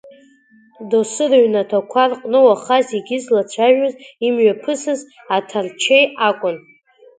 Доусы 0.89 1.23
рыҩнаҭақәа 1.29 2.03
рҟны 2.11 2.39
уаха 2.45 2.77
зегьы 2.89 3.17
злацәажәоз 3.23 3.93
имҩаԥысыз 4.25 4.99
аҭарчеи 5.35 6.03
акәын. 6.27 6.57